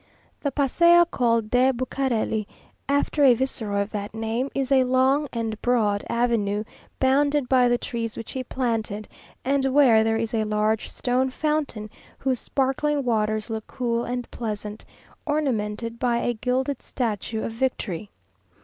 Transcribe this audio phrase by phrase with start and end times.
[0.39, 2.47] The Paseo called de Bucarelli,
[2.89, 6.63] after a viceroy of that name, is a long and broad avenue
[6.99, 9.07] bounded by the trees which he planted,
[9.45, 11.87] and where there is a large stone fountain,
[12.17, 14.83] whose sparkling waters look cool and pleasant,
[15.27, 18.09] ornamented by a gilded statue of Victory.